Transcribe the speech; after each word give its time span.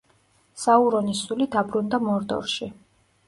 საურონის 0.61 1.19
სული 1.27 1.47
დაბრუნდა 1.57 1.99
მორდორში. 2.09 2.71